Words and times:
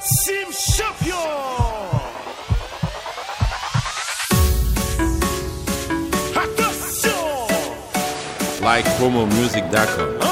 Sim 0.00 0.52
Champion! 0.52 1.16
Music.com. 6.34 7.48
Like 8.62 8.86
promomusic.com 8.96 10.27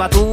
lleva 0.00 0.08
tú. 0.08 0.29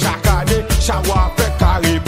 chak 0.00 0.26
ane, 0.36 0.58
chawa 0.84 1.20
fe 1.36 1.46
karib 1.60 2.07